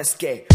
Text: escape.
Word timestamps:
escape. 0.00 0.46